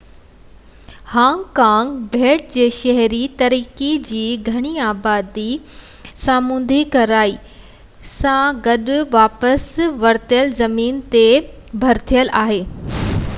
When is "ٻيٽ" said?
2.13-2.47